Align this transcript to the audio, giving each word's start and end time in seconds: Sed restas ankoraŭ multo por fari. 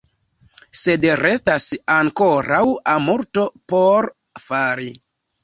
Sed 0.83 1.03
restas 1.19 1.67
ankoraŭ 1.97 2.63
multo 3.05 3.45
por 3.75 4.11
fari. 4.49 4.91